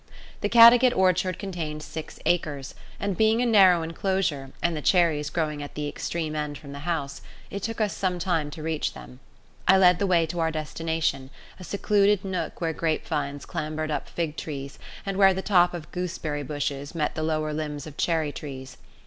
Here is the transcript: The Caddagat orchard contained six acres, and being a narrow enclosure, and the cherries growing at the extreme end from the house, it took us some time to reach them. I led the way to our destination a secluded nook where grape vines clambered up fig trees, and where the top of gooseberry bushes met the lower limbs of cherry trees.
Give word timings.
The 0.39 0.49
Caddagat 0.49 0.97
orchard 0.97 1.37
contained 1.37 1.83
six 1.83 2.17
acres, 2.25 2.73
and 2.99 3.15
being 3.15 3.39
a 3.39 3.45
narrow 3.45 3.83
enclosure, 3.83 4.49
and 4.59 4.75
the 4.75 4.81
cherries 4.81 5.29
growing 5.29 5.61
at 5.61 5.75
the 5.75 5.87
extreme 5.87 6.35
end 6.35 6.57
from 6.57 6.71
the 6.71 6.79
house, 6.89 7.21
it 7.51 7.61
took 7.61 7.79
us 7.79 7.95
some 7.95 8.17
time 8.17 8.49
to 8.49 8.63
reach 8.63 8.93
them. 8.95 9.19
I 9.67 9.77
led 9.77 9.99
the 9.99 10.07
way 10.07 10.25
to 10.25 10.39
our 10.39 10.49
destination 10.49 11.29
a 11.59 11.63
secluded 11.63 12.25
nook 12.25 12.59
where 12.61 12.73
grape 12.73 13.05
vines 13.05 13.45
clambered 13.45 13.91
up 13.91 14.09
fig 14.09 14.37
trees, 14.37 14.79
and 15.05 15.17
where 15.17 15.35
the 15.35 15.43
top 15.43 15.71
of 15.71 15.91
gooseberry 15.91 16.41
bushes 16.41 16.95
met 16.95 17.13
the 17.13 17.21
lower 17.21 17.53
limbs 17.53 17.85
of 17.85 17.95
cherry 17.95 18.31
trees. 18.31 18.77